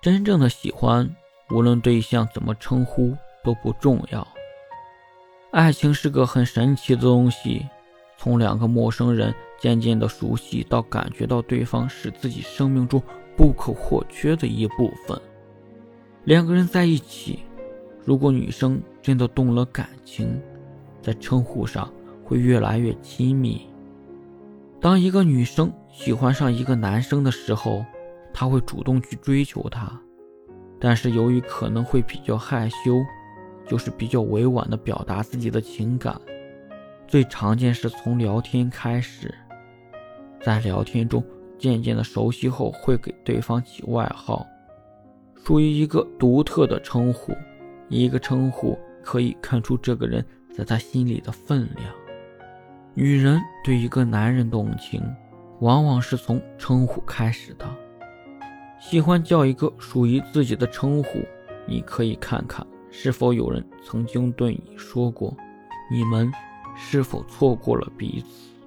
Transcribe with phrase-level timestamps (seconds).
[0.00, 1.12] 真正的喜欢，
[1.50, 4.26] 无论对象怎么称呼都不重要。
[5.50, 7.66] 爱情是个很神奇的东西，
[8.16, 13.02] 从两个陌生人渐渐的熟悉，到感觉到对方是自己生命中
[13.36, 15.20] 不可或缺的一部分。
[16.22, 17.40] 两个人在一起，
[18.04, 20.40] 如果女生真的动了感情，
[21.02, 21.92] 在称呼上
[22.24, 23.66] 会越来越亲密。
[24.80, 27.84] 当一个女生喜欢上一个男生的时候，
[28.38, 30.00] 他会主动去追求他，
[30.78, 33.04] 但是由于可能会比较害羞，
[33.66, 36.16] 就是比较委婉的表达自己的情感。
[37.08, 39.34] 最常见是从聊天开始，
[40.40, 41.20] 在聊天中
[41.58, 44.46] 渐渐的熟悉后，会给对方起外号，
[45.44, 47.34] 属于一个独特的称呼。
[47.88, 51.92] 一个称呼可以看出这个人在他心里的分量。
[52.94, 55.02] 女人对一个男人动情，
[55.58, 57.66] 往往是从称呼开始的。
[58.80, 61.18] 喜欢叫一个属于自己的称呼，
[61.66, 65.36] 你可以看看是否有人曾经对你说过，
[65.90, 66.32] 你们
[66.76, 68.57] 是否错过了彼此。